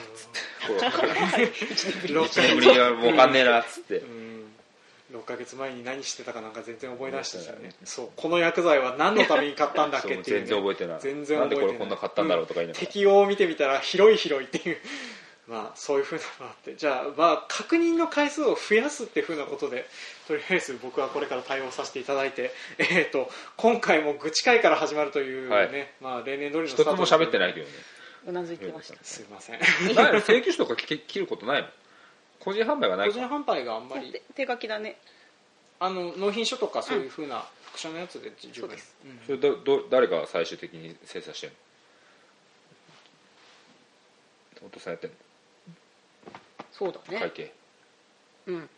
[0.71, 2.79] の1年ぶりに。
[2.79, 4.29] はもう分かんねえなっつって、うん
[5.11, 7.43] 6ヶ月前に何してたかなんか全然覚えないしね。
[7.83, 10.99] そうこの薬剤は何のために買ったんだっけっていう、 ね、全然覚えてない。
[10.99, 11.77] 全然なんで覚えてない。
[11.77, 14.77] これこんな買ったんだろうとか言いながら、適用を見てみたら広い広いっていう。
[15.47, 16.75] まあそういうふうなのがあって。
[16.75, 19.87] じゃあまあ確認の回数を増やすっていうふうなことで
[20.27, 25.87] とりあえず僕はこれから対応させていただいて、 えー、と今回も愚痴会から始まるというね、はい。
[25.99, 27.71] まあ、例年通りの一つも喋ってないけどね。
[28.27, 29.03] うなずいてました。
[29.03, 29.59] すいません。
[30.21, 31.67] 請求書とか切切ることないの？
[32.39, 33.13] 個人販売がないか。
[33.13, 34.11] 個人販売があんまり。
[34.11, 34.97] 手手書きだね。
[35.79, 38.95] あの納品書とかそういうふうな副社のやつで十分そうです。
[39.05, 39.19] うん。
[39.25, 41.49] それどど誰が最終的に精査してん
[44.61, 44.67] の？
[44.67, 45.15] お父さんやってんの？
[46.71, 47.19] そうだね。
[47.19, 47.53] 会計。
[48.47, 48.69] うん。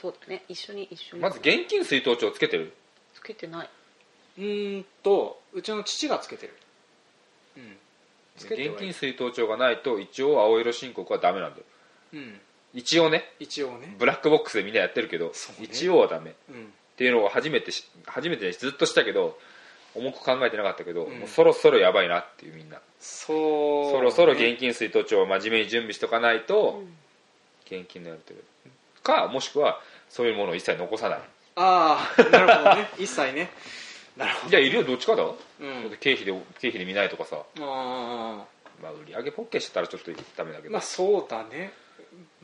[0.00, 0.44] そうだね。
[0.48, 1.22] 一緒に一緒に。
[1.22, 2.72] まず現金水筒帳つけてる？
[3.14, 3.70] つけてない。
[4.38, 6.56] うーんとうちの父がつけてる。
[7.56, 7.76] うん。
[8.36, 11.64] つけてはい現金水筒帳がないと一応青色申告はダメなんだよ。
[12.14, 12.40] うん
[12.74, 13.94] 一応ね一応ね。
[13.98, 15.32] ブラックボックスでみんなやってるけど、ね。
[15.60, 16.30] 一応はダメ。
[16.30, 16.72] っうん。
[16.96, 19.38] ていうのを初めてし初めてずっとしたけど
[19.94, 21.18] 重く考えてなかったけど、うん。
[21.20, 27.78] もうそろそろやばいなっていうみんな、そうそろそろ現金水筒帳を真面目に準備しとかないと、うん。
[27.80, 28.70] 現金のやり取り。
[29.02, 31.20] かもしくはそういうものを一切残さない。
[31.56, 32.88] ああなるほどね。
[32.98, 33.50] 一切ね。
[34.16, 35.82] なるほいやいるよどっちかだ、どうん。
[35.82, 38.44] だって経費で経費で見ないとかさ、あ
[38.82, 41.72] まあ、売り上げポッケしてたらちょっとダメだけど、あまあそうだね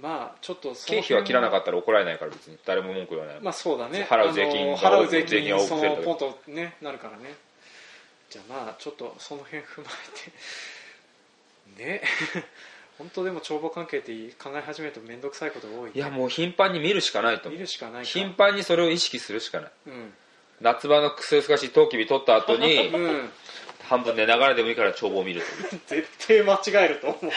[0.00, 2.58] まあちょっと経費は切らなかっったら怒られないから別に。
[2.64, 4.06] 誰も文句言わない、まあそうだね。
[4.08, 7.34] 払う税金払う税税金が多く金そのポンとねなるからね。
[8.30, 9.90] じゃあまあちょっとその辺踏ま
[11.76, 11.82] えて。
[11.82, 12.02] ね。
[12.98, 15.90] 本当でも帳簿関係って考え始めると面倒くさいことが多いね。
[15.94, 17.52] いやもう頻繁に見るしかないと思う。
[17.52, 18.08] 見るしかないか。
[18.08, 19.70] 頻繁にそれを意識するしかない。
[19.86, 20.14] うん。
[20.60, 23.30] 夏場のくせすかしいトウキビ取った後にうん
[23.88, 25.42] 半分寝ながらでもいいから帳簿を見る
[25.88, 25.94] と。
[25.94, 27.32] い う絶対間違えると思う。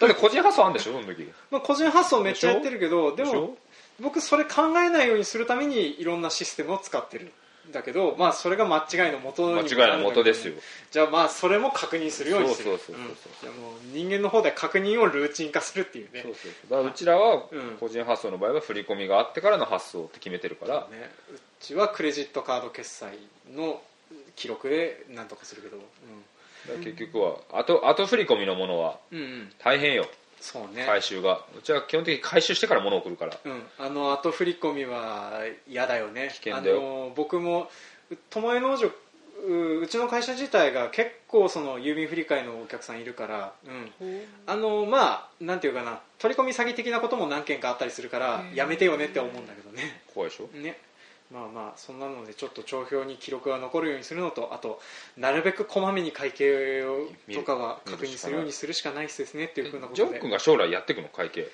[0.00, 1.28] だって個人発送あるんでしょその時。
[1.50, 3.56] まあ個人発送めっちゃやってるけどでも
[4.00, 7.32] 僕それ考えないようにするためにいろんなシステムを使ってる
[7.68, 10.54] んだけどまあそれが間違いの元にもなるんだけど間違いの元ですよ。
[10.90, 12.54] じゃあまあそれも確認するように。
[12.54, 13.06] するそうそうそうそう。
[13.06, 13.16] うん。
[13.40, 16.22] じゃあもう人間の方で確認をルーチン化するっていうね。
[16.22, 16.70] そうそうそう。
[16.70, 17.76] だからうちらはうん。
[17.78, 20.80] 個人発送の場合は振り込みがあってからの発送って決めてるから。
[20.90, 21.10] ね。
[21.32, 23.18] うちはクレジットカード決済
[23.54, 23.82] の
[24.36, 29.24] 記録でなんとかするけど、だから結局は後後振り込みのものはうん、うん。
[29.24, 30.06] うん大変よ。
[30.40, 31.44] そうね、回収が。
[31.58, 33.38] うちは基本的に回収してから物を送るから。
[33.44, 36.30] うん、あの後振り込みは嫌だよね。
[36.32, 36.78] 危険だよ。
[36.78, 37.68] あの僕も
[38.10, 38.90] う友江農場
[39.46, 43.52] ううちの会社自体が結構その郵便振り替えのお客さんいるから、
[44.00, 46.00] うん、あのまあなんていうかな。
[46.18, 50.02] 取り込み詐欺的なことも何件かあったりするからやめてよねって思うんだけどね。
[50.14, 50.48] 怖いでしょ？
[50.54, 50.78] ね
[51.32, 54.80] まあまあそんなのでちょっと帳票に記録が残るようにするのとあと
[55.16, 61.48] なるべくこまめに会計をとかは確認するようにするしかないですねっていうふうなこジョン君が将来やっていくの会計。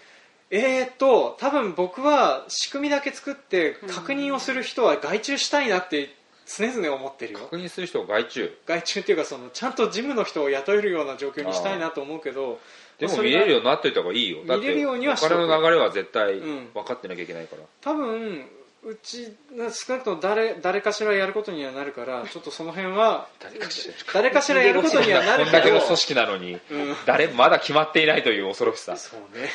[0.50, 6.14] えーっと多分僕は仕組みだけ作って確認をする人は外注したいなって
[6.46, 7.40] 常々思ってるよ。
[7.40, 8.58] 確認する人が外注。
[8.64, 12.60] 外注っていうかそのちゃんと事務の人を雇えるような状況にしたいなと思うけど
[12.98, 14.44] でも見れるようになっといた方がいいよ。
[14.46, 18.46] だって見れるようにはお金の流れは絶対うん分かってなきゃいけないから、多分
[18.86, 19.36] うち
[19.74, 26.96] 少なくとも誰誰かしらやることにはなるから ちょっとその辺は誰かしら誰かしらやることにはなるこんだけけどの組織なのに、うん。
[27.04, 28.96] 誰まだ決まっていないという恐ろしさ。
[28.96, 29.50] そうね。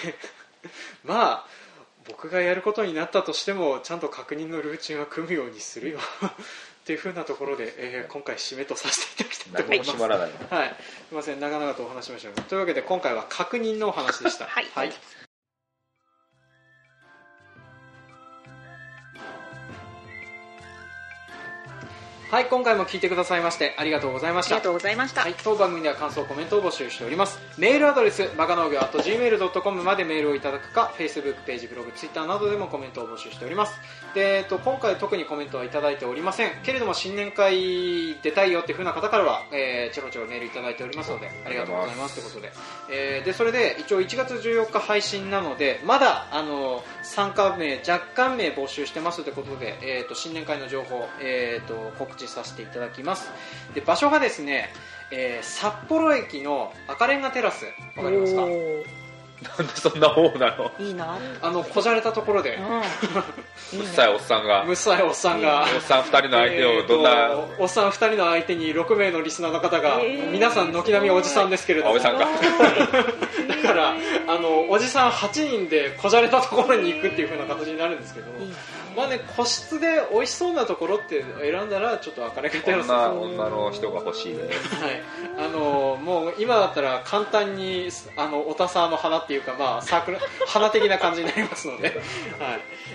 [1.06, 1.48] まあ
[2.10, 6.00] 僕がやることになったとしてもちゃんと確認のルーチンは組むようにするよ。
[6.82, 10.54] っていうふうなところで、えー今回締めとさせていただきたいと何思います。
[10.54, 10.76] はい、す
[11.12, 11.40] みません。
[11.40, 14.46] 長々とお話しましたがというわけで今回は確認のお話でした。
[14.46, 14.68] はい。
[14.74, 14.94] はい、
[22.32, 24.56] はい今回も聞いてくださいましてありがとうございました。
[24.56, 27.38] ありがとうございました、はい、当番組では感想コメントを募集しております。
[27.58, 33.78] メールアドレスバカ農業 .gmail.com までメールをいただくか Facebook ページブログ Twitter などでもコメントを募集しております。
[34.16, 36.52] で、えっと、今回特にコメントはいただいておりません。
[36.64, 42.54] けれども新年会出たいよっていう風な方からは、えーちょろちょろメールいただいておりますのでありがとうございますということで,、
[42.90, 53.30] えーでそれで一応1月14日配信なのでまだあの参加名若干名募集してますということで、えー、と新年会の情報、えー、と告知させていただきます。
[53.74, 54.70] で場所がですね、
[55.12, 57.66] えー札幌駅の赤レンガテラス。
[57.96, 58.42] わかりますか？
[59.58, 60.72] なんでそんな方なの？
[60.80, 61.18] いいな。
[61.42, 62.56] あのこじゃれたところで。
[62.58, 62.80] うん。
[63.82, 64.64] うっさいおっさんが。
[64.66, 65.66] むっさいおっさんが。
[65.76, 70.30] おっさん2人の相手をどんな、えーとおっさん2人の相手に6名のリスナーの方が、えー。
[70.30, 71.92] 皆さん軒並みおじさんですけれども。
[71.92, 72.26] あおじさんか。
[73.50, 73.96] だから
[74.28, 78.56] あのおじさん8人でこじゃれたところに行くっていう風な形になるんですけどいいな
[78.96, 84.40] まあね個室で美味しそうなところって選んだらちょっと赤レンガテラス女女の人が欲しいね。
[84.44, 84.52] はい、
[85.38, 91.96] あのもう今だったら簡単にあのおたさの花っていうか、まあ、サークル花的な感じになりますので、はい。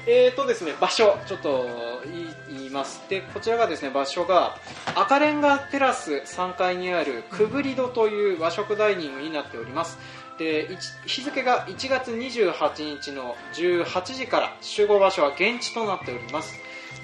[0.06, 1.66] えーとですね、場所ちょっと
[2.04, 3.02] 言い言います。
[3.08, 4.58] でこちらがですね場所が
[4.94, 9.98] 赤レンガテラス3階にあるくぐり戸という和食ダイニングになっております
[10.38, 10.68] で
[11.06, 16.54] 日付が1月28日の18時から集合場所は現地となっております。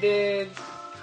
[0.01, 0.49] で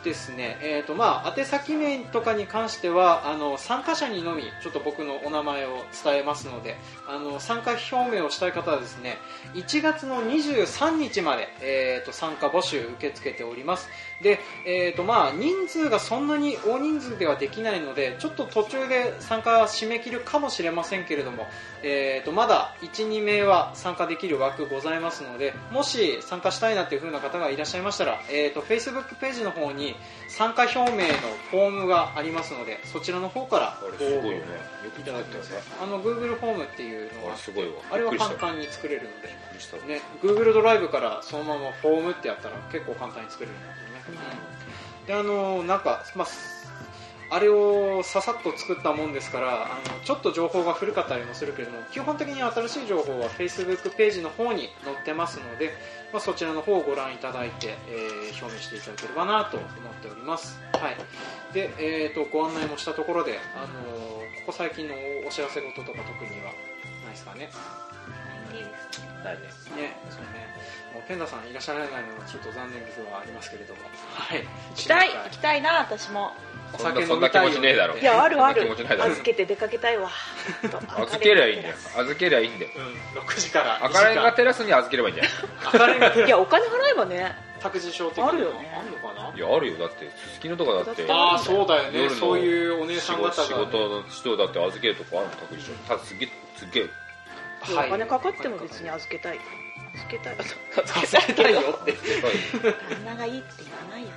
[0.04, 9.18] ですね、えーとまあ、宛先面とかに関してはあの参加者にのみちょっと僕のお名前を伝えますのであの参加表明をしたい方はですね
[9.56, 13.90] 1月の23日まで、えー、と参加募集受け付けております。
[14.22, 21.48] で、えーとまあ、人数がそんなに大人数ではできないのでちょっと途中で参加締め切るかもしれませんけれども、
[21.84, 29.96] えー、とまだ12名は参加できる枠ございますのでもし参加したいなという風な方がいらっしゃいましたら、えー、と Facebook ページの方に
[30.28, 31.14] 参加表明の
[31.52, 34.80] フォームがありますのでそちらの方からすごいよね。
[35.00, 35.54] いただいてます。
[35.54, 37.74] ねあの Google フォームっていうのはあれすごいわ。
[37.92, 39.30] あれは簡単に作れるので
[39.88, 43.54] ね、Google ドライブからそのままフォームってやったら結構簡単に作れる。
[43.54, 43.79] んで
[45.08, 46.28] であのなんか、まあ、
[47.32, 55.72] あれをささっと作ったもんですからあのちょっと情報が古かったりもするけれども基本的に新しい情報は Facebook ページの方に載ってますので、
[56.12, 59.70] まあ、そちらの方をご覧いただいて、えー表明していただければなと思っ
[60.02, 61.54] ております、はい。
[61.54, 63.68] でえー、とご案内もしたところで、あの
[64.46, 64.94] ここ最近の
[65.28, 66.54] お知らせ事とか特には
[67.04, 67.50] ないですかね。
[69.24, 69.44] ないね
[69.76, 70.48] ね、そうね。
[70.94, 73.82] もうペンダさんいらっしゃらないのはちょっと残念ではありますけれども、
[74.14, 74.44] はい。
[74.44, 76.32] 行きたい行きたいな私も。
[76.72, 77.98] おそん酒なそんな気持ちねえだろ。
[77.98, 80.10] いやあるある預けて出かけたいわ。
[81.02, 81.76] 預けりゃいいんだよ。
[81.98, 82.72] 預けりゃいいんだよ。
[83.16, 87.36] うん、6時から赤レンガ2テラスに預ければいいんじゃないやお金払えばね。
[87.60, 88.72] ス託児所的あるよね。
[88.78, 89.36] あるのかな？
[89.36, 89.78] いやあるよ。
[89.78, 92.10] だってすすきのとかだってだああそうだよね。
[92.10, 96.90] そういうお姉さん方が、ね、仕事の人だって預けるとこあるの託児所ただすげえすげえ
[97.72, 97.90] おはい。
[97.90, 99.40] 金かかっても別に預けたい。
[99.96, 100.36] 預けたい。
[100.40, 101.92] 預預けたいよって。
[101.92, 104.14] 旦那がいいって言わないよね。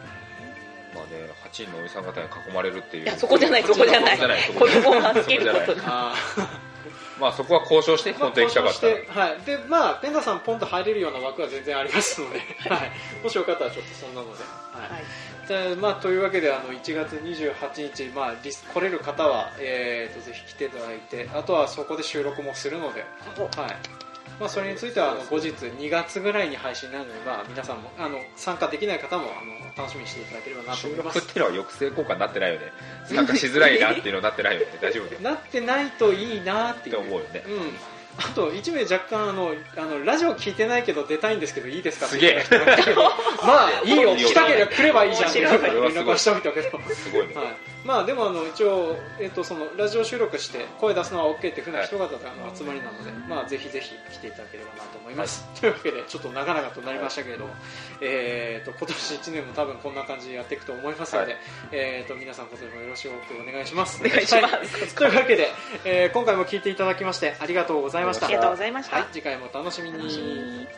[0.95, 3.05] まあね8人のおじさん方に囲まれるっていう。
[3.05, 4.17] いやそこじゃないそこじゃない。
[4.17, 4.23] そ
[4.55, 4.83] こじゃない。
[4.83, 6.15] 子供を預けることにあ
[7.21, 8.73] まあそこは交渉してー本当に行きたかっ
[9.15, 9.41] たはい。
[9.47, 12.91] でまあペンダさんポンと入れるような枠は全然ありますので、はい、
[13.23, 15.05] もしよかったらちょっとそんなので、はい
[15.49, 23.01] はいでまあ、というわけであの1月28日、まあ、リス来れる方は、えー、とぜひ来ていただいてあとはそこで収録もするので、
[23.57, 24.03] はい。
[24.41, 31.19] まあ、それについてはあの後日2月ぐらいに配信になるので、まあ、皆さんもあの参加できない方もあの楽しみにしていただければなと収思います。
[31.19, 32.67] 録っていうのは抑制効果になってないよね。
[33.05, 34.67] 参加しづらいなっていうのになってないよね。
[34.81, 35.21] 大丈夫だよ。
[35.23, 37.01] なってないといいなっていう。
[37.01, 37.45] って思うよね。
[37.47, 42.07] うんあと1名若干あのあのラジオ聞いてないけど出たいんですけどいいですか？
[42.07, 42.45] すげえ。
[43.45, 44.15] まあいいよ。
[44.17, 47.35] 来たければ来ればいいじゃんって連絡はしておいたけどすごいね。
[47.35, 52.19] はいまあでもあの一応、えっとそのラジオ収録して声出すのは OK っていうふうな人方の
[52.55, 57.55] 集まりなので、まあぜひぜひ来ていただければなと思います、というわけでちょっと長々となりましたけれども、
[58.01, 61.39] えっと今年1年も多分こんな感じでやっていくと思いますので、は
[61.73, 63.11] えっと皆さん今年もよろしく
[63.41, 64.03] お願いします。
[64.05, 64.55] お願いします。
[64.55, 65.49] はいというわけで、
[65.85, 68.27] えー今回も聞いていただきましてありがとうございました。
[68.27, 68.97] ありがとうございました。
[68.97, 70.69] はい、次回も楽しみに